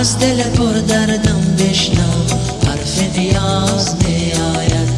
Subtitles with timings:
[0.00, 2.12] از دل پر دردم بشنو.
[2.66, 4.88] حرف نیاز میآید.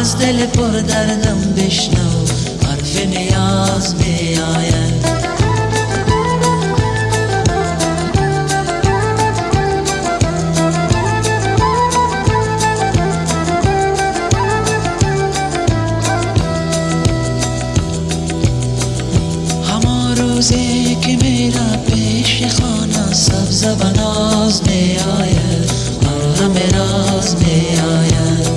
[0.00, 2.26] از دل پر دردم بشنو.
[2.66, 4.67] حرف نیاز میآید.
[20.50, 25.70] روزی که میرا پیش خانه سبز بناز می آید
[26.40, 28.48] همه راز می آید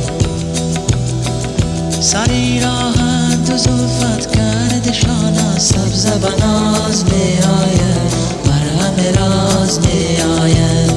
[2.00, 8.12] سری راحت و زلفت کرد شانه سبز بناز می آید
[8.46, 10.92] بر همه راز می آید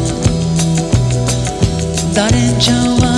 [2.14, 3.13] در اینجا وقت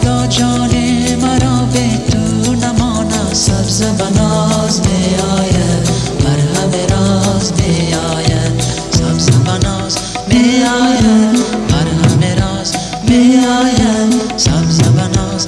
[0.00, 0.70] خدا جان
[1.22, 9.98] مرا به تو نمانا سبز بناز بر همه راز می آید سبز بناز
[11.68, 12.76] بر همه راز
[13.08, 15.46] می آید سبز بناز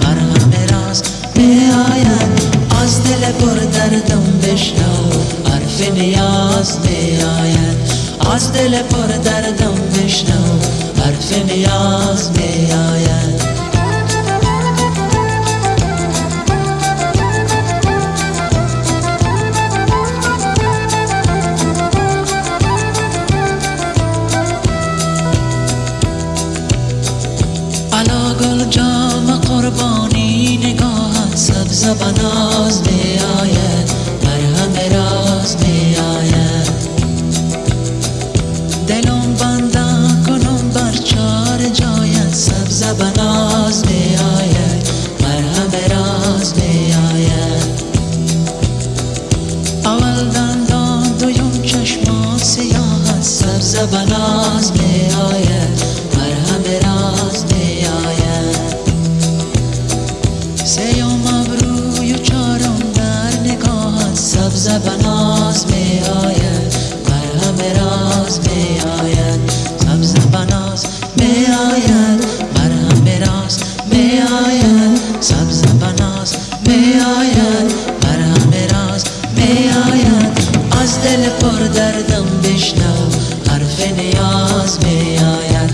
[0.00, 1.02] بر همه راز
[1.36, 2.40] می آید
[2.82, 5.10] از دل پر دردم بشنو
[5.50, 7.90] حرف نیاز می آید
[8.34, 10.79] از دل پر دردم بشنو
[11.30, 13.42] حرف نیاز می آید
[27.92, 33.18] علا گل جام قربانی نگاهت سبز بناز می
[42.90, 44.88] سبز بناز می آید
[45.20, 47.70] بر همه راز می آید
[49.84, 53.22] اول دندان دویم چشمات سیاهت.
[53.22, 58.56] سبز بناز می آید بر همه راز می آید
[60.64, 64.14] سیوم ابروی و چارم در نگاهت.
[64.14, 64.99] سبز بناز
[79.88, 80.38] آید
[80.82, 82.94] از دل پر دردم بشنو.
[83.48, 85.70] حرف نیاز می آید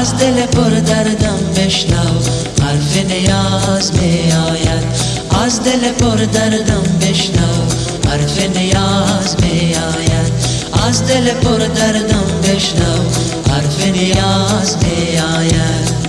[0.00, 2.08] از دل پر دردم بشنو.
[2.62, 4.84] حرف نیاز می آید
[5.44, 7.52] از دل پر دردم بشنو.
[8.10, 10.32] حرف نیاز می آید
[10.88, 12.94] از دل پر دردم بشنو.
[13.50, 16.05] حرف نیاز می آید